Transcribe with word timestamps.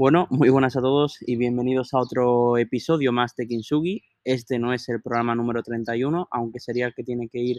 Bueno, 0.00 0.26
muy 0.30 0.48
buenas 0.48 0.78
a 0.78 0.80
todos 0.80 1.18
y 1.20 1.36
bienvenidos 1.36 1.92
a 1.92 1.98
otro 1.98 2.56
episodio 2.56 3.12
más 3.12 3.36
de 3.36 3.46
Kinsugi. 3.46 4.02
Este 4.24 4.58
no 4.58 4.72
es 4.72 4.88
el 4.88 5.02
programa 5.02 5.34
número 5.34 5.62
31, 5.62 6.26
aunque 6.30 6.58
sería 6.58 6.86
el 6.86 6.94
que 6.94 7.04
tiene 7.04 7.28
que 7.28 7.38
ir 7.38 7.58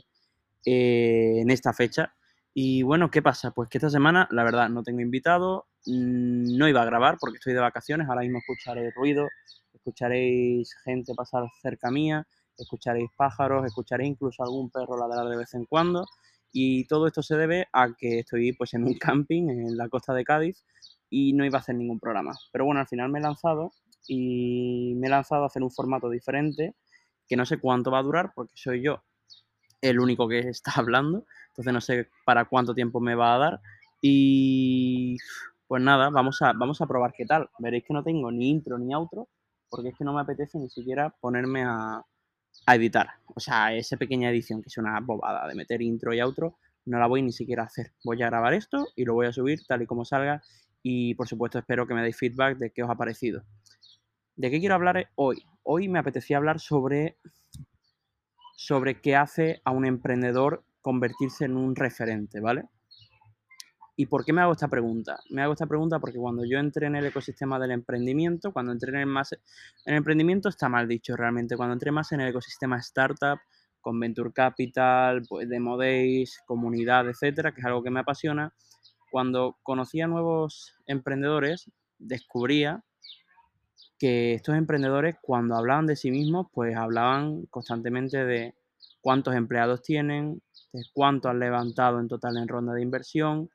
eh, 0.65 1.41
en 1.41 1.51
esta 1.51 1.71
fecha. 1.71 2.15
Y 2.51 2.81
bueno, 2.81 3.12
¿qué 3.12 3.21
pasa? 3.21 3.51
Pues 3.51 3.69
que 3.69 3.77
esta 3.77 3.91
semana, 3.91 4.27
la 4.31 4.43
verdad, 4.43 4.69
no 4.69 4.81
tengo 4.81 5.01
invitado, 5.01 5.67
mm, 5.85 6.57
no 6.57 6.67
iba 6.67 6.82
a 6.82 6.86
grabar 6.86 7.18
porque 7.20 7.38
estoy 7.38 7.54
de 7.54 7.59
vacaciones, 7.59 8.09
ahora 8.09 8.21
mismo 8.21 8.39
escucharé 8.39 8.89
ruido, 8.89 9.28
escucharéis 9.71 10.73
gente 10.84 11.14
pasar 11.14 11.44
cerca 11.62 11.92
mía, 11.92 12.26
escucharéis 12.58 13.12
pájaros, 13.16 13.68
escucharéis 13.68 14.14
incluso 14.14 14.42
algún 14.42 14.71
perro 14.71 14.98
ladrar 14.98 15.30
de 15.30 15.38
vez 15.38 15.54
en 15.54 15.66
cuando. 15.66 16.08
Y 16.52 16.86
todo 16.88 17.05
esto 17.05 17.21
se 17.21 17.38
debe 17.38 17.68
a 17.71 17.94
que 17.96 18.21
estoy 18.21 18.54
pues 18.54 18.73
en 18.73 18.86
un 18.86 18.96
camping 19.00 19.48
en 19.48 19.78
la 19.78 19.89
costa 19.89 20.16
de 20.16 20.23
Cádiz 20.23 20.66
y 21.12 21.34
no 21.34 21.46
iba 21.46 21.57
a 21.57 21.62
hacer 21.62 21.75
ningún 21.75 22.00
programa. 22.00 22.32
Pero 22.52 22.66
bueno, 22.66 22.80
al 22.80 22.88
final 22.88 23.09
me 23.09 23.20
he 23.20 23.22
lanzado 23.22 23.73
y 24.08 24.95
me 24.95 25.08
he 25.08 25.09
lanzado 25.09 25.44
a 25.44 25.48
hacer 25.48 25.62
un 25.62 25.70
formato 25.70 26.09
diferente 26.09 26.76
que 27.27 27.35
no 27.35 27.45
sé 27.45 27.59
cuánto 27.59 27.91
va 27.91 27.99
a 27.99 28.04
durar 28.04 28.31
porque 28.34 28.54
soy 28.55 28.81
yo 28.81 29.04
el 29.82 29.99
único 29.99 30.27
que 30.27 30.40
está 30.49 30.71
hablando, 30.77 31.26
entonces 31.49 31.73
no 31.73 31.82
sé 31.82 32.09
para 32.26 32.45
cuánto 32.45 32.73
tiempo 32.73 32.99
me 32.99 33.13
va 33.13 33.35
a 33.35 33.38
dar 33.38 33.62
y 34.02 35.18
pues 35.68 35.84
nada, 35.84 36.09
vamos 36.09 36.41
a, 36.41 36.54
vamos 36.54 36.82
a 36.82 36.88
probar 36.88 37.13
qué 37.16 37.26
tal. 37.26 37.49
Veréis 37.59 37.84
que 37.85 37.93
no 37.93 38.04
tengo 38.04 38.32
ni 38.32 38.49
intro 38.49 38.77
ni 38.80 38.93
outro 38.93 39.27
porque 39.70 39.90
es 39.90 39.98
que 39.98 40.04
no 40.04 40.13
me 40.13 40.21
apetece 40.21 40.59
ni 40.59 40.70
siquiera 40.70 41.13
ponerme 41.21 41.63
a, 41.63 42.02
a 42.66 42.76
editar. 42.76 43.07
O 43.35 43.40
sea, 43.40 43.73
esa 43.73 43.98
pequeña 43.98 44.30
edición 44.30 44.62
que 44.62 44.68
es 44.68 44.77
una 44.77 44.99
bobada 45.02 45.48
de 45.48 45.55
meter 45.55 45.82
intro 45.82 46.13
y 46.13 46.20
outro, 46.20 46.57
no 46.85 46.99
la 46.99 47.07
voy 47.07 47.21
ni 47.21 47.32
siquiera 47.32 47.63
a 47.63 47.66
hacer. 47.68 47.93
Voy 48.04 48.21
a 48.21 48.27
grabar 48.27 48.54
esto 48.54 48.88
y 48.96 49.05
lo 49.05 49.13
voy 49.13 49.27
a 49.27 49.34
subir 49.34 49.59
tal 49.68 49.82
y 49.82 49.85
como 49.85 50.04
salga 50.04 50.41
y 50.84 51.16
por 51.16 51.27
supuesto 51.27 51.59
espero 51.59 51.88
que 51.88 51.94
me 51.94 52.02
deis 52.02 52.17
feedback 52.17 52.58
de 52.58 52.71
qué 52.71 52.84
os 52.84 52.90
ha 52.90 52.95
parecido. 52.95 53.44
¿De 54.35 54.49
qué 54.49 54.59
quiero 54.59 54.76
hablar 54.76 55.10
hoy? 55.15 55.43
Hoy 55.63 55.87
me 55.87 55.99
apetecía 55.99 56.37
hablar 56.37 56.60
sobre, 56.60 57.18
sobre 58.55 59.02
qué 59.02 59.15
hace 59.15 59.62
a 59.63 59.71
un 59.71 59.85
emprendedor 59.85 60.63
convertirse 60.82 61.46
en 61.46 61.57
un 61.57 61.76
referente, 61.76 62.40
¿vale? 62.40 62.63
¿Y 63.96 64.07
por 64.07 64.25
qué 64.25 64.34
me 64.34 64.41
hago 64.41 64.53
esta 64.53 64.68
pregunta? 64.68 65.19
Me 65.29 65.44
hago 65.44 65.53
esta 65.53 65.68
pregunta 65.68 66.00
porque 66.00 66.18
cuando 66.18 66.44
yo 66.44 66.57
entré 66.57 66.88
en 66.88 66.96
el 66.96 67.06
ecosistema 67.06 67.59
del 67.59 67.72
emprendimiento, 67.72 68.52
cuando 68.52 68.72
entré 68.72 68.90
en 68.90 68.97
el 68.97 69.06
más... 69.06 69.34
En 69.34 69.94
el 69.94 69.97
emprendimiento 69.97 70.50
está 70.50 70.69
mal 70.69 70.88
dicho 70.88 71.16
realmente, 71.16 71.56
cuando 71.56 71.74
entré 71.74 71.91
más 71.91 72.12
en 72.12 72.22
el 72.22 72.29
ecosistema 72.29 72.78
startup, 72.79 73.40
con 73.81 74.00
Venture 74.00 74.31
Capital, 74.31 75.24
pues 75.28 75.50
Demo 75.50 75.78
Days, 75.78 76.40
comunidad, 76.46 77.09
etcétera, 77.09 77.52
que 77.52 77.62
es 77.62 77.66
algo 77.66 77.84
que 77.84 77.90
me 77.90 78.00
apasiona, 78.00 78.53
cuando 79.12 79.57
conocía 79.62 80.07
nuevos 80.07 80.73
emprendedores, 80.88 81.69
descubría 82.00 82.84
que 84.00 84.34
estos 84.34 84.56
emprendedores 84.56 85.18
cuando 85.22 85.56
hablaban 85.56 85.85
de 85.85 85.95
sí 85.95 86.09
mismos, 86.09 86.47
pues 86.51 86.75
hablaban 86.75 87.45
constantemente 87.47 88.25
de 88.25 88.56
cuántos 89.01 89.35
empleados 89.35 89.84
tienen, 89.84 90.41
de 90.73 90.84
cuánto 90.94 91.29
han 91.29 91.40
levantado 91.40 92.00
en 92.00 92.07
total 92.07 92.38
en 92.38 92.47
ronda 92.47 92.73
de 92.73 92.81
inversión. 92.81 93.50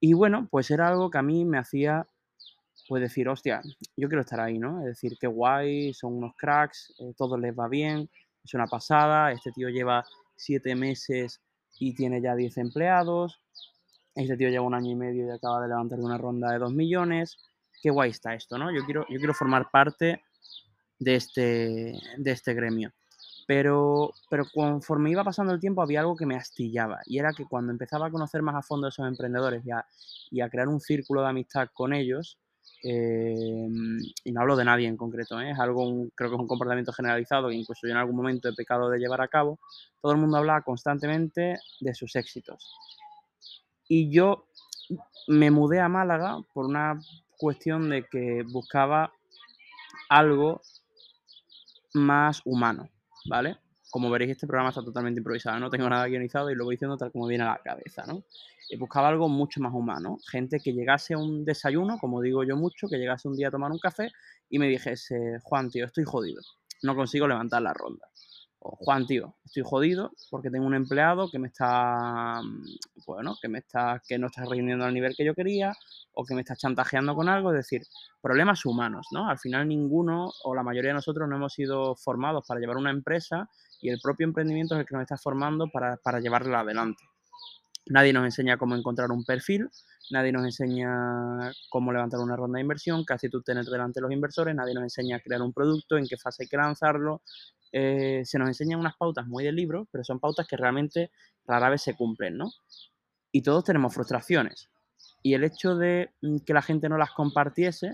Y 0.00 0.12
bueno, 0.12 0.48
pues 0.50 0.70
era 0.70 0.88
algo 0.88 1.10
que 1.10 1.18
a 1.18 1.22
mí 1.22 1.44
me 1.44 1.56
hacía, 1.56 2.06
pues 2.88 3.00
decir, 3.00 3.28
hostia, 3.28 3.62
yo 3.96 4.08
quiero 4.08 4.20
estar 4.20 4.40
ahí, 4.40 4.58
¿no? 4.58 4.80
Es 4.80 4.86
decir, 4.86 5.16
qué 5.18 5.28
guay, 5.28 5.94
son 5.94 6.14
unos 6.14 6.34
cracks, 6.36 6.92
eh, 6.98 7.14
todo 7.16 7.38
les 7.38 7.58
va 7.58 7.68
bien, 7.68 8.10
es 8.44 8.52
una 8.52 8.66
pasada, 8.66 9.32
este 9.32 9.52
tío 9.52 9.68
lleva 9.70 10.04
siete 10.36 10.74
meses 10.74 11.40
y 11.78 11.94
tiene 11.94 12.20
ya 12.20 12.34
10 12.34 12.58
empleados, 12.58 13.40
este 14.14 14.36
tío 14.36 14.48
lleva 14.48 14.64
un 14.64 14.74
año 14.74 14.90
y 14.90 14.94
medio 14.94 15.26
y 15.26 15.30
acaba 15.30 15.60
de 15.62 15.68
levantar 15.68 15.98
una 16.00 16.18
ronda 16.18 16.52
de 16.52 16.58
2 16.58 16.72
millones. 16.72 17.36
Qué 17.82 17.90
guay 17.90 18.10
está 18.10 18.34
esto, 18.34 18.56
¿no? 18.58 18.72
Yo 18.72 18.84
quiero, 18.84 19.04
yo 19.08 19.18
quiero 19.18 19.34
formar 19.34 19.70
parte 19.70 20.22
de 20.98 21.14
este, 21.16 21.98
de 22.16 22.30
este 22.30 22.54
gremio. 22.54 22.92
Pero, 23.46 24.12
pero 24.30 24.44
conforme 24.54 25.10
iba 25.10 25.22
pasando 25.22 25.52
el 25.52 25.60
tiempo 25.60 25.82
había 25.82 26.00
algo 26.00 26.16
que 26.16 26.24
me 26.24 26.34
astillaba 26.34 27.00
y 27.04 27.18
era 27.18 27.34
que 27.34 27.44
cuando 27.44 27.72
empezaba 27.72 28.06
a 28.06 28.10
conocer 28.10 28.40
más 28.40 28.54
a 28.54 28.62
fondo 28.62 28.86
a 28.86 28.88
esos 28.88 29.06
emprendedores 29.06 29.62
y 29.66 29.70
a, 29.70 29.84
y 30.30 30.40
a 30.40 30.48
crear 30.48 30.68
un 30.68 30.80
círculo 30.80 31.20
de 31.20 31.28
amistad 31.28 31.68
con 31.74 31.92
ellos, 31.92 32.38
eh, 32.82 33.68
y 34.24 34.32
no 34.32 34.40
hablo 34.40 34.56
de 34.56 34.64
nadie 34.64 34.88
en 34.88 34.96
concreto, 34.96 35.40
¿eh? 35.40 35.50
es 35.50 35.58
algo, 35.58 36.06
creo 36.14 36.30
que 36.30 36.36
es 36.36 36.40
un 36.40 36.46
comportamiento 36.46 36.92
generalizado 36.92 37.48
que 37.48 37.54
incluso 37.54 37.86
yo 37.86 37.92
en 37.92 37.98
algún 37.98 38.16
momento 38.16 38.48
he 38.48 38.54
pecado 38.54 38.88
de 38.88 38.98
llevar 38.98 39.20
a 39.20 39.28
cabo, 39.28 39.58
todo 40.00 40.12
el 40.12 40.18
mundo 40.18 40.38
hablaba 40.38 40.62
constantemente 40.62 41.58
de 41.80 41.94
sus 41.94 42.16
éxitos. 42.16 42.74
Y 43.88 44.10
yo 44.10 44.46
me 45.28 45.50
mudé 45.50 45.80
a 45.80 45.88
Málaga 45.88 46.38
por 46.52 46.66
una 46.66 46.98
cuestión 47.36 47.90
de 47.90 48.04
que 48.04 48.42
buscaba 48.50 49.12
algo 50.08 50.62
más 51.94 52.40
humano, 52.44 52.88
¿vale? 53.28 53.56
Como 53.90 54.10
veréis, 54.10 54.32
este 54.32 54.46
programa 54.46 54.70
está 54.70 54.82
totalmente 54.82 55.20
improvisado, 55.20 55.58
no 55.60 55.70
tengo 55.70 55.88
nada 55.88 56.06
guionizado 56.06 56.50
y 56.50 56.56
lo 56.56 56.64
voy 56.64 56.74
diciendo 56.74 56.96
tal 56.96 57.12
como 57.12 57.26
viene 57.26 57.44
a 57.44 57.52
la 57.52 57.60
cabeza, 57.62 58.04
¿no? 58.06 58.24
Y 58.68 58.76
buscaba 58.76 59.08
algo 59.08 59.28
mucho 59.28 59.60
más 59.60 59.72
humano, 59.72 60.18
gente 60.30 60.58
que 60.58 60.72
llegase 60.72 61.14
a 61.14 61.18
un 61.18 61.44
desayuno, 61.44 61.98
como 61.98 62.20
digo 62.20 62.42
yo 62.44 62.56
mucho, 62.56 62.88
que 62.88 62.96
llegase 62.96 63.28
un 63.28 63.36
día 63.36 63.48
a 63.48 63.50
tomar 63.50 63.70
un 63.70 63.78
café 63.78 64.10
y 64.48 64.58
me 64.58 64.66
dijese, 64.68 65.38
Juan, 65.42 65.70
tío, 65.70 65.84
estoy 65.86 66.04
jodido, 66.04 66.40
no 66.82 66.96
consigo 66.96 67.28
levantar 67.28 67.62
la 67.62 67.72
ronda. 67.72 68.08
Juan, 68.64 69.06
tío, 69.06 69.34
estoy 69.44 69.62
jodido 69.62 70.12
porque 70.30 70.50
tengo 70.50 70.66
un 70.66 70.74
empleado 70.74 71.30
que 71.30 71.38
me 71.38 71.48
está, 71.48 72.40
mm, 72.42 73.04
bueno, 73.06 73.36
que 73.40 73.48
me 73.48 73.58
está, 73.58 74.00
que 74.08 74.18
no 74.18 74.28
está 74.28 74.44
rindiendo 74.46 74.86
al 74.86 74.94
nivel 74.94 75.14
que 75.14 75.24
yo 75.24 75.34
quería 75.34 75.74
o 76.14 76.24
que 76.24 76.34
me 76.34 76.40
está 76.40 76.56
chantajeando 76.56 77.14
con 77.14 77.28
algo, 77.28 77.50
es 77.50 77.56
decir, 77.56 77.82
problemas 78.22 78.64
humanos, 78.64 79.08
¿no? 79.12 79.28
Al 79.28 79.38
final 79.38 79.68
ninguno 79.68 80.32
o 80.44 80.54
la 80.54 80.62
mayoría 80.62 80.90
de 80.90 80.94
nosotros 80.94 81.28
no 81.28 81.36
hemos 81.36 81.52
sido 81.52 81.94
formados 81.94 82.46
para 82.48 82.58
llevar 82.58 82.78
una 82.78 82.90
empresa 82.90 83.50
y 83.82 83.90
el 83.90 84.00
propio 84.02 84.26
emprendimiento 84.26 84.74
es 84.74 84.80
el 84.80 84.86
que 84.86 84.94
nos 84.94 85.02
está 85.02 85.18
formando 85.18 85.68
para, 85.68 85.98
para 85.98 86.20
llevarla 86.20 86.60
adelante. 86.60 87.04
Nadie 87.86 88.12
nos 88.12 88.24
enseña 88.24 88.56
cómo 88.56 88.76
encontrar 88.76 89.10
un 89.10 89.24
perfil, 89.24 89.68
nadie 90.10 90.32
nos 90.32 90.44
enseña 90.44 91.52
cómo 91.68 91.92
levantar 91.92 92.20
una 92.20 92.34
ronda 92.34 92.56
de 92.56 92.62
inversión, 92.62 93.04
casi 93.04 93.28
tú 93.28 93.42
tener 93.42 93.64
delante 93.66 94.00
los 94.00 94.10
inversores, 94.10 94.54
nadie 94.54 94.74
nos 94.74 94.84
enseña 94.84 95.16
a 95.16 95.20
crear 95.20 95.42
un 95.42 95.52
producto, 95.52 95.98
en 95.98 96.06
qué 96.06 96.16
fase 96.16 96.44
hay 96.44 96.48
que 96.48 96.56
lanzarlo, 96.56 97.22
eh, 97.72 98.22
se 98.24 98.38
nos 98.38 98.48
enseñan 98.48 98.80
unas 98.80 98.96
pautas 98.96 99.26
muy 99.26 99.44
del 99.44 99.56
libro, 99.56 99.86
pero 99.90 100.02
son 100.02 100.20
pautas 100.20 100.46
que 100.46 100.56
realmente 100.56 101.10
rara 101.46 101.68
vez 101.68 101.82
se 101.82 101.94
cumplen, 101.94 102.38
¿no? 102.38 102.52
Y 103.32 103.42
todos 103.42 103.64
tenemos 103.64 103.92
frustraciones. 103.92 104.70
Y 105.22 105.34
el 105.34 105.44
hecho 105.44 105.76
de 105.76 106.10
mm, 106.22 106.38
que 106.46 106.54
la 106.54 106.62
gente 106.62 106.88
no 106.88 106.96
las 106.96 107.10
compartiese 107.10 107.92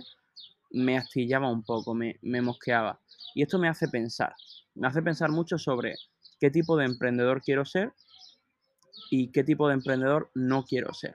me 0.71 0.99
astillaba 0.99 1.51
un 1.51 1.65
poco, 1.65 1.95
me, 1.95 2.19
me 2.23 2.43
mosqueaba. 2.43 3.01
Y 3.35 3.43
esto 3.43 3.59
me 3.59 3.69
hace 3.69 3.89
pensar, 3.89 4.35
me 4.75 4.87
hace 4.87 5.03
pensar 5.03 5.31
mucho 5.31 5.59
sobre 5.59 5.95
qué 6.39 6.51
tipo 6.51 6.77
de 6.77 6.85
emprendedor 6.85 7.43
quiero 7.43 7.65
ser 7.65 7.93
y 9.11 9.31
qué 9.33 9.45
tipo 9.45 9.69
de 9.69 9.75
emprendedor 9.75 10.31
no 10.35 10.65
quiero 10.65 10.93
ser. 10.95 11.15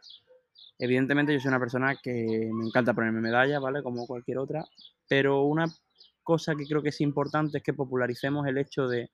Evidentemente 0.77 1.33
yo 1.33 1.39
soy 1.39 1.49
una 1.49 1.59
persona 1.59 1.95
que 2.01 2.49
me 2.51 2.67
encanta 2.67 2.93
ponerme 2.93 3.21
medalla, 3.21 3.59
¿vale? 3.59 3.81
Como 3.81 4.05
cualquier 4.05 4.39
otra, 4.39 4.65
pero 5.07 5.43
una 5.43 5.65
cosa 6.23 6.55
que 6.55 6.65
creo 6.65 6.81
que 6.81 6.89
es 6.89 7.01
importante 7.01 7.59
es 7.59 7.63
que 7.63 7.73
popularicemos 7.73 8.45
el 8.47 8.57
hecho 8.57 8.87
de 8.87 9.11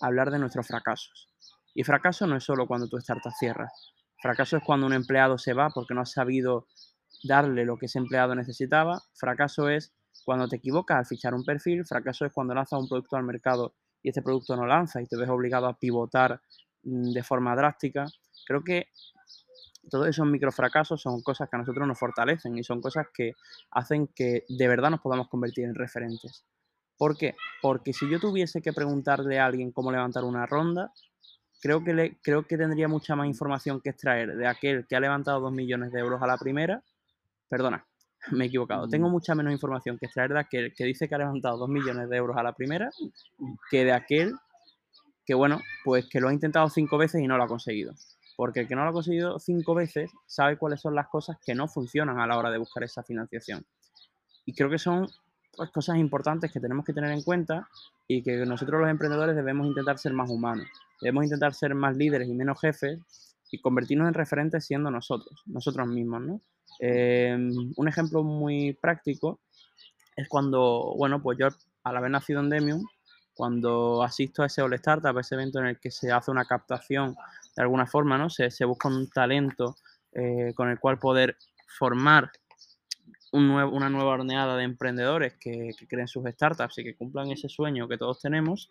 hablar 0.00 0.30
de 0.30 0.38
nuestros 0.38 0.66
fracasos. 0.66 1.28
Y 1.74 1.84
fracaso 1.84 2.26
no 2.26 2.36
es 2.36 2.44
solo 2.44 2.66
cuando 2.66 2.88
tu 2.88 2.96
startup 2.98 3.32
cierra. 3.38 3.70
Fracaso 4.20 4.56
es 4.56 4.62
cuando 4.64 4.86
un 4.86 4.92
empleado 4.92 5.36
se 5.38 5.52
va 5.52 5.70
porque 5.70 5.94
no 5.94 6.02
has 6.02 6.12
sabido 6.12 6.66
darle 7.24 7.64
lo 7.64 7.76
que 7.76 7.86
ese 7.86 7.98
empleado 7.98 8.34
necesitaba. 8.34 9.02
Fracaso 9.14 9.68
es 9.68 9.92
cuando 10.24 10.48
te 10.48 10.56
equivocas 10.56 10.98
al 10.98 11.06
fichar 11.06 11.34
un 11.34 11.44
perfil. 11.44 11.84
Fracaso 11.84 12.24
es 12.24 12.32
cuando 12.32 12.54
lanzas 12.54 12.80
un 12.80 12.88
producto 12.88 13.16
al 13.16 13.24
mercado 13.24 13.74
y 14.02 14.08
este 14.08 14.22
producto 14.22 14.56
no 14.56 14.66
lanza 14.66 15.00
y 15.00 15.06
te 15.06 15.16
ves 15.16 15.28
obligado 15.28 15.66
a 15.66 15.78
pivotar 15.78 16.40
de 16.82 17.22
forma 17.22 17.54
drástica. 17.54 18.06
Creo 18.46 18.62
que 18.62 18.88
todos 19.90 20.08
esos 20.08 20.26
microfracasos 20.26 21.00
son 21.00 21.22
cosas 21.22 21.48
que 21.48 21.56
a 21.56 21.58
nosotros 21.58 21.86
nos 21.86 21.98
fortalecen 21.98 22.56
y 22.56 22.62
son 22.62 22.80
cosas 22.80 23.06
que 23.12 23.32
hacen 23.70 24.08
que 24.08 24.44
de 24.48 24.68
verdad 24.68 24.90
nos 24.90 25.00
podamos 25.00 25.28
convertir 25.28 25.64
en 25.64 25.74
referentes. 25.74 26.44
¿Por 26.96 27.16
qué? 27.16 27.34
Porque 27.60 27.92
si 27.92 28.08
yo 28.08 28.20
tuviese 28.20 28.62
que 28.62 28.72
preguntarle 28.72 29.38
a 29.38 29.46
alguien 29.46 29.72
cómo 29.72 29.90
levantar 29.90 30.24
una 30.24 30.46
ronda, 30.46 30.92
creo 31.60 31.82
que, 31.82 31.94
le, 31.94 32.18
creo 32.22 32.44
que 32.46 32.56
tendría 32.56 32.88
mucha 32.88 33.16
más 33.16 33.26
información 33.26 33.80
que 33.80 33.90
extraer 33.90 34.36
de 34.36 34.46
aquel 34.46 34.86
que 34.86 34.96
ha 34.96 35.00
levantado 35.00 35.40
2 35.40 35.52
millones 35.52 35.92
de 35.92 36.00
euros 36.00 36.22
a 36.22 36.26
la 36.26 36.36
primera. 36.36 36.82
Perdona, 37.48 37.84
me 38.30 38.44
he 38.44 38.46
equivocado. 38.48 38.88
Tengo 38.88 39.08
mm. 39.08 39.12
mucha 39.12 39.34
menos 39.34 39.52
información 39.52 39.98
que 39.98 40.06
extraer 40.06 40.32
de 40.32 40.40
aquel 40.40 40.74
que 40.74 40.84
dice 40.84 41.08
que 41.08 41.14
ha 41.14 41.18
levantado 41.18 41.56
2 41.58 41.68
millones 41.68 42.08
de 42.08 42.16
euros 42.16 42.36
a 42.36 42.42
la 42.42 42.52
primera 42.52 42.90
que 43.70 43.84
de 43.84 43.92
aquel 43.92 44.34
que, 45.24 45.34
bueno, 45.34 45.60
pues 45.84 46.08
que 46.08 46.20
lo 46.20 46.28
ha 46.28 46.32
intentado 46.32 46.68
cinco 46.68 46.98
veces 46.98 47.22
y 47.22 47.26
no 47.26 47.36
lo 47.36 47.44
ha 47.44 47.48
conseguido. 47.48 47.94
Porque 48.36 48.60
el 48.60 48.68
que 48.68 48.74
no 48.74 48.84
lo 48.84 48.90
ha 48.90 48.92
conseguido 48.92 49.38
cinco 49.38 49.74
veces 49.74 50.10
sabe 50.26 50.56
cuáles 50.56 50.80
son 50.80 50.94
las 50.94 51.08
cosas 51.08 51.36
que 51.44 51.54
no 51.54 51.68
funcionan 51.68 52.18
a 52.18 52.26
la 52.26 52.38
hora 52.38 52.50
de 52.50 52.58
buscar 52.58 52.82
esa 52.82 53.02
financiación. 53.02 53.64
Y 54.44 54.54
creo 54.54 54.70
que 54.70 54.78
son 54.78 55.06
pues, 55.56 55.70
cosas 55.70 55.96
importantes 55.96 56.50
que 56.50 56.60
tenemos 56.60 56.84
que 56.84 56.92
tener 56.92 57.10
en 57.10 57.22
cuenta 57.22 57.68
y 58.08 58.22
que 58.22 58.44
nosotros 58.46 58.80
los 58.80 58.90
emprendedores 58.90 59.36
debemos 59.36 59.66
intentar 59.66 59.98
ser 59.98 60.12
más 60.12 60.30
humanos. 60.30 60.66
Debemos 61.00 61.24
intentar 61.24 61.54
ser 61.54 61.74
más 61.74 61.96
líderes 61.96 62.28
y 62.28 62.34
menos 62.34 62.60
jefes 62.60 63.00
y 63.50 63.60
convertirnos 63.60 64.08
en 64.08 64.14
referentes 64.14 64.64
siendo 64.64 64.90
nosotros, 64.90 65.42
nosotros 65.46 65.86
mismos, 65.86 66.22
¿no? 66.22 66.40
Em, 66.80 67.52
un 67.76 67.88
ejemplo 67.88 68.22
muy 68.22 68.72
práctico 68.80 69.40
es 70.16 70.28
cuando, 70.28 70.94
bueno, 70.96 71.22
pues 71.22 71.38
yo 71.38 71.48
al 71.84 71.96
haber 71.96 72.10
nacido 72.10 72.40
en 72.40 72.48
Demium, 72.48 72.82
cuando 73.34 74.02
asisto 74.02 74.42
a 74.42 74.46
ese 74.46 74.62
All 74.62 74.74
Startup, 74.74 75.16
a 75.16 75.20
ese 75.20 75.34
evento 75.34 75.58
en 75.58 75.66
el 75.66 75.80
que 75.80 75.90
se 75.90 76.10
hace 76.12 76.30
una 76.30 76.44
captación 76.44 77.16
de 77.56 77.62
alguna 77.62 77.86
forma, 77.86 78.18
¿no? 78.18 78.30
Se, 78.30 78.64
busca 78.64 78.88
un 78.88 79.08
talento 79.08 79.76
eh, 80.12 80.52
con 80.54 80.68
el 80.68 80.78
cual 80.78 80.98
poder 80.98 81.36
formar 81.78 82.30
un 83.32 83.48
nuevo, 83.48 83.74
una 83.74 83.88
nueva 83.88 84.12
horneada 84.12 84.56
de 84.56 84.64
emprendedores 84.64 85.34
que, 85.34 85.70
que 85.78 85.86
creen 85.86 86.08
sus 86.08 86.24
startups 86.28 86.78
y 86.78 86.84
que 86.84 86.96
cumplan 86.96 87.30
ese 87.30 87.48
sueño 87.48 87.88
que 87.88 87.98
todos 87.98 88.20
tenemos 88.20 88.70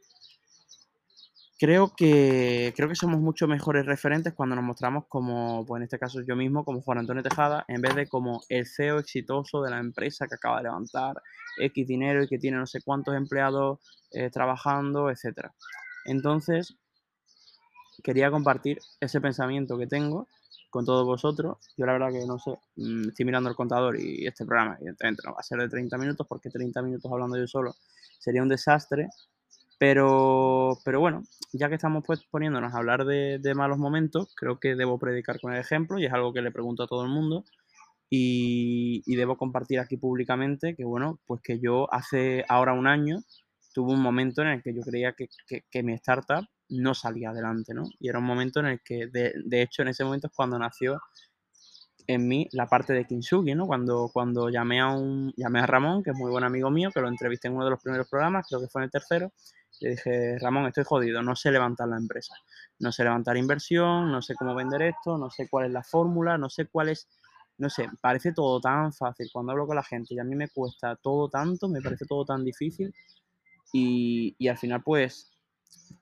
creo 1.62 1.94
que, 1.96 2.74
creo 2.76 2.90
que 2.90 2.96
somos 2.96 3.22
mucho 3.22 3.48
mejores 3.48 3.86
referentes 3.86 4.34
cuando 4.34 4.56
nos 4.56 4.66
mostramos 4.66 5.06
como, 5.08 5.64
pues 5.64 5.78
en 5.78 5.84
este 5.84 6.00
caso 6.00 6.20
yo 6.28 6.36
mismo, 6.36 6.66
como 6.66 6.82
Juan 6.82 6.98
Antonio 6.98 7.22
Tejada, 7.22 7.66
en 7.68 7.82
vez 7.82 7.94
de 7.94 8.08
como 8.08 8.42
el 8.50 8.66
CEO 8.66 8.98
exitoso 8.98 9.62
de 9.62 9.70
la 9.70 9.78
empresa 9.78 10.26
que 10.26 10.34
acaba 10.34 10.58
de 10.58 10.64
levantar 10.64 11.22
X 11.60 11.88
dinero 11.88 12.24
y 12.24 12.28
que 12.28 12.40
tiene 12.40 12.58
no 12.58 12.66
sé 12.66 12.82
cuántos 12.84 13.16
empleados 13.16 13.78
eh, 14.10 14.32
trabajando, 14.32 15.12
etc. 15.12 15.52
Entonces, 16.06 16.76
quería 18.04 18.32
compartir 18.32 18.80
ese 19.00 19.22
pensamiento 19.22 19.78
que 19.78 19.86
tengo 19.86 20.28
con 20.72 20.84
todos 20.84 21.06
vosotros. 21.06 21.60
Yo 21.78 21.86
la 21.86 21.94
verdad 21.94 22.12
que 22.12 22.26
no 22.26 22.40
sé, 22.40 22.58
mm, 22.78 23.10
estoy 23.10 23.24
mirando 23.24 23.52
el 23.52 23.56
contador 23.56 24.00
y 24.00 24.26
este 24.26 24.48
programa 24.48 24.78
evidentemente 24.78 25.22
no 25.24 25.34
va 25.34 25.42
a 25.42 25.44
ser 25.44 25.60
de 25.60 25.70
30 25.70 25.96
minutos 26.00 26.26
porque 26.28 26.50
30 26.50 26.82
minutos 26.82 27.12
hablando 27.12 27.38
yo 27.38 27.46
solo 27.46 27.76
sería 28.18 28.42
un 28.42 28.50
desastre, 28.50 29.10
pero, 29.82 30.78
pero 30.86 31.00
bueno, 31.00 31.24
ya 31.54 31.68
que 31.68 31.74
estamos 31.74 32.04
pues 32.06 32.24
poniéndonos 32.26 32.72
a 32.72 32.78
hablar 32.78 33.04
de, 33.04 33.54
malos 33.56 33.80
momentos, 33.80 34.32
creo 34.36 34.60
que 34.60 34.76
debo 34.76 35.00
predicar 35.00 35.40
con 35.40 35.54
el 35.54 35.60
ejemplo 35.60 35.98
y 35.98 36.06
es 36.06 36.14
algo 36.14 36.34
que 36.34 36.44
le 36.44 36.52
pregunto 36.52 36.84
a 36.84 36.88
todo 36.88 37.04
el 37.04 37.10
mundo. 37.10 37.46
Y, 38.08 39.02
debo 39.16 39.38
compartir 39.38 39.80
aquí 39.80 39.98
públicamente 39.98 40.76
que, 40.76 40.86
bueno, 40.86 41.20
pues 41.26 41.42
que 41.42 41.60
yo 41.60 41.92
hace 41.92 42.46
ahora 42.48 42.74
un 42.74 42.86
año 42.86 43.24
tuve 43.74 43.94
un 43.94 44.04
momento 44.04 44.44
en 44.44 44.50
el 44.50 44.62
que 44.62 44.76
yo 44.76 44.82
creía 44.84 45.14
que, 45.14 45.30
que, 45.72 45.82
mi 45.82 45.94
startup 45.94 46.46
no 46.70 46.94
salía 46.94 47.32
adelante, 47.32 47.74
¿no? 47.74 47.86
Y 48.00 48.08
era 48.08 48.20
un 48.20 48.26
momento 48.26 48.60
en 48.60 48.68
el 48.68 48.82
que, 48.86 49.08
de, 49.08 49.34
de, 49.44 49.62
hecho, 49.64 49.82
en 49.82 49.88
ese 49.88 50.04
momento 50.04 50.28
es 50.28 50.34
cuando 50.36 50.60
nació 50.60 51.00
en 52.06 52.28
mí 52.28 52.48
la 52.52 52.68
parte 52.68 52.94
de 52.94 53.06
Kinsugi, 53.06 53.56
¿no? 53.56 53.66
Cuando, 53.66 54.12
cuando 54.14 54.50
llamé, 54.50 54.80
a 54.80 54.90
un, 54.90 55.34
llamé 55.36 55.60
a 55.60 55.66
Ramón, 55.66 56.04
que 56.04 56.12
es 56.12 56.16
muy 56.16 56.30
buen 56.30 56.44
amigo 56.44 56.70
mío, 56.70 56.92
que 56.94 57.02
lo 57.02 57.08
entrevisté 57.08 57.48
en 57.48 57.56
uno 57.56 57.66
de 57.66 57.72
los 57.72 57.82
primeros 57.82 58.08
programas, 58.08 58.46
creo 58.48 58.62
que 58.62 58.68
fue 58.68 58.82
en 58.82 58.86
el 58.86 58.92
tercero, 58.92 59.32
le 59.82 59.92
dije, 59.92 60.38
Ramón, 60.40 60.68
estoy 60.68 60.84
jodido, 60.84 61.22
no 61.22 61.36
sé 61.36 61.52
levantar 61.52 61.88
la 61.88 61.98
empresa, 61.98 62.36
no 62.80 62.92
sé 62.92 63.04
levantar 63.04 63.38
inversión, 63.38 64.12
no 64.12 64.22
sé 64.22 64.36
cómo 64.36 64.56
vender 64.56 64.82
esto, 64.84 65.18
no 65.18 65.30
sé 65.30 65.48
cuál 65.50 65.66
es 65.66 65.72
la 65.72 65.84
fórmula, 65.84 66.38
no 66.38 66.50
sé 66.50 66.68
cuál 66.68 66.90
es, 66.90 67.08
no 67.58 67.70
sé, 67.70 67.88
parece 68.00 68.34
todo 68.34 68.60
tan 68.60 68.94
fácil 68.94 69.30
cuando 69.34 69.52
hablo 69.52 69.68
con 69.68 69.76
la 69.76 69.84
gente 69.84 70.14
y 70.14 70.20
a 70.20 70.24
mí 70.24 70.36
me 70.36 70.50
cuesta 70.50 70.96
todo 70.96 71.30
tanto, 71.30 71.68
me 71.68 71.82
parece 71.82 72.06
todo 72.06 72.26
tan 72.26 72.44
difícil 72.44 72.94
y, 73.74 74.36
y 74.38 74.48
al 74.48 74.58
final 74.58 74.84
pues 74.84 75.32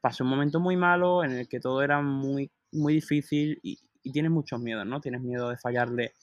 pasé 0.01 0.23
un 0.23 0.29
momento 0.29 0.59
muy 0.59 0.77
malo 0.77 1.23
en 1.23 1.31
el 1.31 1.47
que 1.47 1.59
todo 1.59 1.81
era 1.81 2.01
muy, 2.01 2.51
muy 2.71 2.93
difícil 2.95 3.59
y, 3.63 3.79
tienes 4.11 4.31
muchos 4.31 4.59
miedos, 4.59 4.87
¿no? 4.87 5.01
Tienes 5.01 5.21
miedo 5.21 5.49
de 5.49 5.57
fallarle 5.57 6.13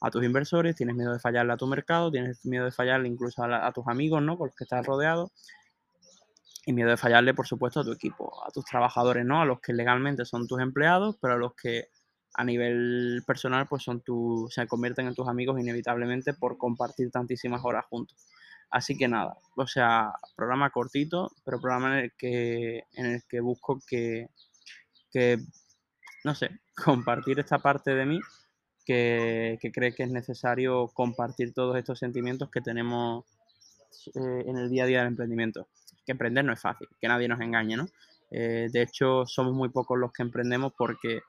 a 0.00 0.10
tus 0.10 0.24
inversores, 0.24 0.74
tienes 0.74 0.96
miedo 0.96 1.12
de 1.12 1.18
fallarle 1.18 1.52
a 1.52 1.58
tu 1.58 1.66
mercado, 1.66 2.10
tienes 2.10 2.42
miedo 2.46 2.64
de 2.64 2.70
fallarle 2.70 3.08
incluso 3.08 3.42
a, 3.42 3.66
a 3.66 3.72
tus 3.72 3.86
amigos, 3.88 4.22
¿no? 4.22 4.38
Con 4.38 4.46
los 4.46 4.56
que 4.56 4.64
estás 4.64 4.86
rodeado 4.86 5.32
y 6.66 6.72
miedo 6.72 6.90
de 6.90 6.96
fallarle, 6.96 7.32
por 7.32 7.46
supuesto, 7.46 7.80
a 7.80 7.84
tu 7.84 7.92
equipo, 7.92 8.44
a 8.44 8.50
tus 8.50 8.64
trabajadores, 8.64 9.24
¿no? 9.24 9.40
A 9.40 9.44
los 9.46 9.60
que 9.60 9.72
legalmente 9.72 10.24
son 10.24 10.48
tus 10.48 10.60
empleados, 10.60 11.16
pero 11.20 11.34
a 11.34 11.36
los 11.38 11.54
que 11.54 11.88
a 12.34 12.44
nivel 12.44 13.22
personal, 13.24 13.66
pues 13.68 13.84
son 13.84 14.00
tu, 14.02 14.48
se 14.50 14.66
convierten 14.66 15.06
en 15.06 15.14
tus 15.14 15.28
amigos 15.28 15.60
inevitablemente 15.60 16.34
por 16.34 16.58
compartir 16.58 17.10
tantísimas 17.12 17.64
horas 17.64 17.86
juntos. 17.86 18.18
Así 18.68 18.98
que 18.98 19.06
nada, 19.06 19.38
o 19.56 19.66
sea, 19.68 20.12
programa 20.34 20.70
cortito, 20.70 21.30
pero 21.44 21.60
programa 21.60 21.98
en 21.98 22.04
el 22.06 22.12
que, 22.18 22.82
en 22.94 23.06
el 23.06 23.22
que 23.28 23.40
busco 23.40 23.80
que, 23.86 24.26
que, 25.12 25.38
no 26.24 26.34
sé, 26.34 26.50
compartir 26.84 27.38
esta 27.38 27.60
parte 27.60 27.94
de 27.94 28.06
mí 28.06 28.20
que, 28.84 29.56
que 29.60 29.70
cree 29.70 29.94
que 29.94 30.02
es 30.02 30.10
necesario 30.10 30.88
compartir 30.88 31.54
todos 31.54 31.76
estos 31.76 32.00
sentimientos 32.00 32.50
que 32.50 32.60
tenemos 32.60 33.24
eh, 34.14 34.44
en 34.46 34.56
el 34.56 34.68
día 34.68 34.82
a 34.82 34.86
día 34.86 34.98
del 34.98 35.08
emprendimiento 35.08 35.68
que 36.06 36.12
emprender 36.12 36.44
no 36.44 36.52
es 36.52 36.60
fácil, 36.60 36.88
que 37.00 37.08
nadie 37.08 37.28
nos 37.28 37.40
engañe, 37.40 37.76
¿no? 37.76 37.86
Eh, 38.30 38.68
de 38.72 38.82
hecho, 38.82 39.26
somos 39.26 39.52
muy 39.52 39.68
pocos 39.68 39.98
los 39.98 40.12
que 40.12 40.22
emprendemos 40.22 40.72
porque, 40.76 41.20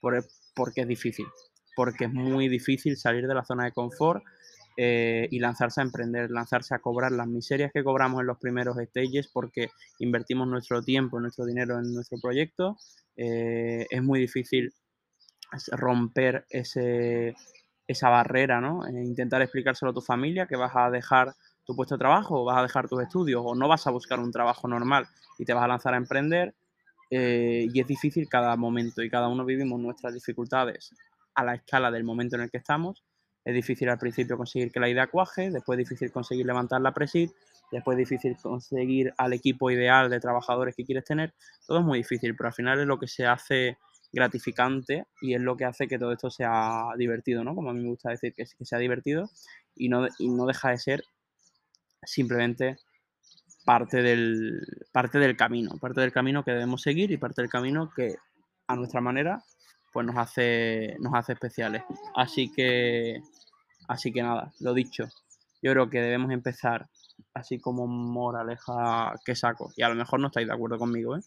porque 0.00 0.82
es 0.82 0.88
difícil, 0.88 1.26
porque 1.74 2.04
es 2.04 2.12
muy 2.12 2.48
difícil 2.48 2.96
salir 2.96 3.26
de 3.26 3.34
la 3.34 3.44
zona 3.44 3.64
de 3.64 3.72
confort 3.72 4.22
eh, 4.76 5.28
y 5.30 5.38
lanzarse 5.38 5.80
a 5.80 5.84
emprender, 5.84 6.30
lanzarse 6.30 6.74
a 6.74 6.80
cobrar 6.80 7.12
las 7.12 7.28
miserias 7.28 7.70
que 7.72 7.84
cobramos 7.84 8.20
en 8.20 8.26
los 8.26 8.38
primeros 8.38 8.76
stages 8.76 9.28
porque 9.32 9.68
invertimos 10.00 10.48
nuestro 10.48 10.82
tiempo, 10.82 11.20
nuestro 11.20 11.46
dinero 11.46 11.78
en 11.78 11.94
nuestro 11.94 12.18
proyecto. 12.20 12.76
Eh, 13.16 13.86
es 13.88 14.02
muy 14.02 14.18
difícil 14.20 14.72
romper 15.70 16.46
ese, 16.50 17.36
esa 17.86 18.08
barrera, 18.08 18.60
¿no? 18.60 18.80
intentar 18.88 19.42
explicárselo 19.42 19.92
a 19.92 19.94
tu 19.94 20.00
familia 20.00 20.46
que 20.46 20.56
vas 20.56 20.72
a 20.74 20.90
dejar 20.90 21.34
tu 21.64 21.74
puesto 21.74 21.94
de 21.94 21.98
trabajo, 21.98 22.44
vas 22.44 22.58
a 22.58 22.62
dejar 22.62 22.88
tus 22.88 23.02
estudios 23.02 23.42
o 23.44 23.54
no 23.54 23.68
vas 23.68 23.86
a 23.86 23.90
buscar 23.90 24.20
un 24.20 24.30
trabajo 24.30 24.68
normal 24.68 25.06
y 25.38 25.44
te 25.44 25.54
vas 25.54 25.64
a 25.64 25.68
lanzar 25.68 25.94
a 25.94 25.96
emprender. 25.96 26.54
Eh, 27.10 27.68
y 27.72 27.80
es 27.80 27.86
difícil 27.86 28.28
cada 28.28 28.56
momento 28.56 29.02
y 29.02 29.10
cada 29.10 29.28
uno 29.28 29.44
vivimos 29.44 29.78
nuestras 29.78 30.14
dificultades 30.14 30.90
a 31.34 31.44
la 31.44 31.54
escala 31.54 31.90
del 31.90 32.04
momento 32.04 32.36
en 32.36 32.42
el 32.42 32.50
que 32.50 32.58
estamos. 32.58 33.04
Es 33.44 33.54
difícil 33.54 33.88
al 33.90 33.98
principio 33.98 34.36
conseguir 34.36 34.72
que 34.72 34.80
la 34.80 34.88
idea 34.88 35.06
cuaje, 35.06 35.50
después 35.50 35.78
es 35.78 35.86
difícil 35.86 36.10
conseguir 36.10 36.46
levantar 36.46 36.80
la 36.80 36.94
presid, 36.94 37.30
después 37.70 37.98
es 37.98 38.08
difícil 38.08 38.36
conseguir 38.40 39.12
al 39.18 39.34
equipo 39.34 39.70
ideal 39.70 40.08
de 40.08 40.18
trabajadores 40.18 40.74
que 40.74 40.84
quieres 40.84 41.04
tener. 41.04 41.34
Todo 41.66 41.80
es 41.80 41.84
muy 41.84 41.98
difícil, 41.98 42.34
pero 42.36 42.48
al 42.48 42.54
final 42.54 42.80
es 42.80 42.86
lo 42.86 42.98
que 42.98 43.06
se 43.06 43.26
hace 43.26 43.76
gratificante 44.12 45.06
y 45.20 45.34
es 45.34 45.40
lo 45.40 45.56
que 45.56 45.64
hace 45.66 45.88
que 45.88 45.98
todo 45.98 46.12
esto 46.12 46.30
sea 46.30 46.84
divertido, 46.96 47.44
¿no? 47.44 47.54
Como 47.54 47.70
a 47.70 47.74
mí 47.74 47.82
me 47.82 47.88
gusta 47.90 48.10
decir 48.10 48.32
que, 48.32 48.44
que 48.44 48.64
sea 48.64 48.78
divertido 48.78 49.28
y 49.76 49.88
no, 49.88 50.06
y 50.18 50.28
no 50.30 50.46
deja 50.46 50.70
de 50.70 50.78
ser 50.78 51.04
simplemente 52.06 52.78
parte 53.64 54.02
del, 54.02 54.60
parte 54.92 55.18
del 55.18 55.36
camino, 55.36 55.78
parte 55.80 56.00
del 56.00 56.12
camino 56.12 56.44
que 56.44 56.52
debemos 56.52 56.82
seguir 56.82 57.10
y 57.10 57.16
parte 57.16 57.42
del 57.42 57.50
camino 57.50 57.90
que 57.94 58.14
a 58.66 58.76
nuestra 58.76 59.00
manera 59.00 59.42
pues 59.92 60.04
nos 60.04 60.16
hace, 60.16 60.96
nos 60.98 61.14
hace 61.14 61.34
especiales. 61.34 61.84
Así 62.16 62.52
que, 62.52 63.20
así 63.88 64.12
que 64.12 64.22
nada, 64.22 64.52
lo 64.60 64.74
dicho, 64.74 65.04
yo 65.62 65.70
creo 65.72 65.88
que 65.88 66.00
debemos 66.00 66.32
empezar 66.32 66.88
así 67.32 67.60
como 67.60 67.86
moraleja 67.86 69.14
que 69.24 69.36
saco, 69.36 69.72
y 69.76 69.82
a 69.82 69.88
lo 69.88 69.94
mejor 69.94 70.20
no 70.20 70.26
estáis 70.26 70.48
de 70.48 70.52
acuerdo 70.52 70.78
conmigo, 70.78 71.16
¿eh? 71.16 71.20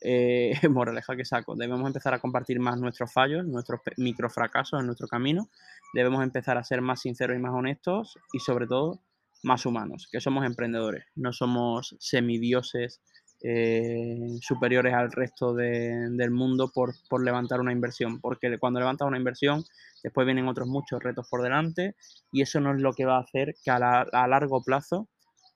eh 0.00 0.52
moraleja 0.70 1.14
que 1.14 1.26
saco, 1.26 1.54
debemos 1.56 1.86
empezar 1.86 2.14
a 2.14 2.18
compartir 2.18 2.58
más 2.58 2.80
nuestros 2.80 3.12
fallos, 3.12 3.44
nuestros 3.44 3.80
micro 3.98 4.30
fracasos 4.30 4.80
en 4.80 4.86
nuestro 4.86 5.08
camino, 5.08 5.50
debemos 5.92 6.22
empezar 6.22 6.56
a 6.56 6.64
ser 6.64 6.80
más 6.80 7.02
sinceros 7.02 7.36
y 7.36 7.40
más 7.40 7.52
honestos 7.52 8.18
y 8.32 8.38
sobre 8.40 8.66
todo 8.66 9.00
más 9.46 9.64
humanos, 9.64 10.08
que 10.10 10.20
somos 10.20 10.44
emprendedores, 10.44 11.04
no 11.14 11.32
somos 11.32 11.94
semidioses 12.00 13.00
eh, 13.42 14.38
superiores 14.40 14.92
al 14.92 15.12
resto 15.12 15.54
del 15.54 16.30
mundo 16.32 16.70
por, 16.74 16.94
levantar 17.22 17.60
una 17.60 17.70
inversión, 17.70 18.20
porque 18.20 18.58
cuando 18.58 18.80
levantas 18.80 19.06
una 19.06 19.18
inversión, 19.18 19.64
después 20.02 20.26
vienen 20.26 20.48
otros 20.48 20.66
muchos 20.66 21.00
retos 21.00 21.28
por 21.30 21.42
delante 21.42 21.94
y 22.32 22.42
eso 22.42 22.60
no 22.60 22.74
es 22.74 22.82
lo 22.82 22.92
que 22.92 23.04
va 23.04 23.18
a 23.18 23.20
hacer 23.20 23.54
que 23.64 23.70
a, 23.70 24.26
largo 24.26 24.62
plazo 24.62 25.08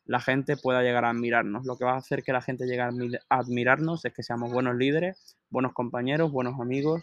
la 0.05 0.21
gente 0.21 0.57
pueda 0.57 0.83
llegar 0.83 1.05
a 1.05 1.11
admirarnos. 1.11 1.67
Lo 1.67 1.77
que 1.77 1.85
va 1.85 1.95
a 1.95 1.99
hacer 1.99 2.23
que 2.23 2.33
la 2.33 2.43
gente 2.43 2.67
llegue 2.67 2.83
a 2.83 2.91
admirarnos 3.29 4.05
es 4.05 4.15
que 4.15 4.23
seamos 4.23 4.53
buenos 4.53 4.77
líderes, 4.77 5.37
buenos 5.51 5.73
compañeros, 5.73 6.31
buenos 6.31 6.61
amigos 6.61 7.03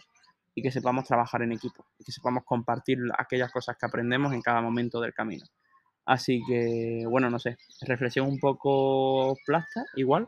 y 0.54 0.62
que 0.62 0.70
sepamos 0.70 1.04
trabajar 1.04 1.42
en 1.42 1.52
equipo 1.52 1.84
que 2.04 2.12
sepamos 2.12 2.44
compartir 2.44 2.98
aquellas 3.18 3.52
cosas 3.52 3.76
que 3.78 3.86
aprendemos 3.86 4.32
en 4.32 4.40
cada 4.40 4.62
momento 4.62 5.00
del 5.00 5.12
camino. 5.12 5.44
Así 6.08 6.40
que, 6.48 7.04
bueno, 7.06 7.28
no 7.28 7.38
sé, 7.38 7.58
reflexión 7.82 8.26
un 8.26 8.38
poco 8.38 9.36
plasta, 9.44 9.84
igual, 9.94 10.26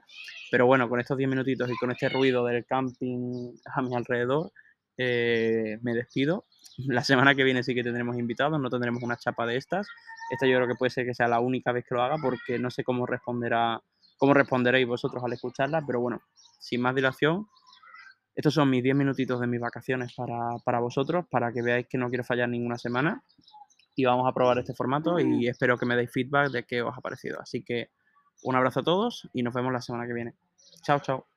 pero 0.50 0.66
bueno, 0.66 0.90
con 0.90 1.00
estos 1.00 1.16
10 1.16 1.30
minutitos 1.30 1.70
y 1.70 1.76
con 1.76 1.90
este 1.90 2.10
ruido 2.10 2.44
del 2.44 2.66
camping 2.66 3.54
a 3.64 3.80
mi 3.80 3.94
alrededor, 3.96 4.52
eh, 4.98 5.78
me 5.80 5.94
despido. 5.94 6.44
La 6.86 7.02
semana 7.02 7.34
que 7.34 7.44
viene 7.44 7.62
sí 7.62 7.74
que 7.74 7.82
tendremos 7.82 8.18
invitados, 8.18 8.60
no 8.60 8.68
tendremos 8.68 9.02
una 9.02 9.16
chapa 9.16 9.46
de 9.46 9.56
estas. 9.56 9.88
Esta 10.30 10.46
yo 10.46 10.56
creo 10.56 10.68
que 10.68 10.74
puede 10.74 10.90
ser 10.90 11.06
que 11.06 11.14
sea 11.14 11.28
la 11.28 11.40
única 11.40 11.72
vez 11.72 11.86
que 11.88 11.94
lo 11.94 12.02
haga 12.02 12.16
porque 12.22 12.58
no 12.58 12.70
sé 12.70 12.84
cómo 12.84 13.06
responderá, 13.06 13.80
cómo 14.18 14.34
responderéis 14.34 14.86
vosotros 14.86 15.24
al 15.24 15.32
escucharla, 15.32 15.82
pero 15.86 15.98
bueno, 15.98 16.20
sin 16.58 16.82
más 16.82 16.94
dilación, 16.94 17.46
estos 18.34 18.52
son 18.52 18.68
mis 18.68 18.82
10 18.82 18.96
minutitos 18.96 19.40
de 19.40 19.46
mis 19.46 19.60
vacaciones 19.60 20.12
para, 20.14 20.58
para 20.62 20.78
vosotros, 20.80 21.24
para 21.30 21.50
que 21.54 21.62
veáis 21.62 21.86
que 21.88 21.96
no 21.96 22.10
quiero 22.10 22.24
fallar 22.24 22.50
ninguna 22.50 22.76
semana 22.76 23.24
y 24.00 24.04
vamos 24.04 24.26
a 24.26 24.32
probar 24.32 24.58
este 24.58 24.74
formato 24.74 25.18
y 25.18 25.46
espero 25.46 25.76
que 25.76 25.86
me 25.86 25.94
deis 25.94 26.10
feedback 26.10 26.50
de 26.50 26.64
qué 26.64 26.82
os 26.82 26.96
ha 26.96 27.00
parecido. 27.00 27.38
Así 27.40 27.62
que 27.62 27.90
un 28.42 28.56
abrazo 28.56 28.80
a 28.80 28.82
todos 28.82 29.28
y 29.34 29.42
nos 29.42 29.54
vemos 29.54 29.72
la 29.72 29.82
semana 29.82 30.06
que 30.06 30.14
viene. 30.14 30.34
Chao, 30.82 31.00
chao. 31.00 31.30